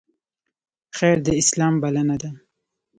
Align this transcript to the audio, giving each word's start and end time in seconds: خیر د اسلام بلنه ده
خیر 0.97 1.17
د 1.27 1.27
اسلام 1.41 1.73
بلنه 1.83 2.15
ده 2.21 2.29